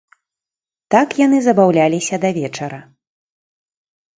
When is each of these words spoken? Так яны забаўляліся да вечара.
Так 0.95 1.07
яны 1.25 1.37
забаўляліся 1.47 2.15
да 2.25 2.29
вечара. 2.39 2.79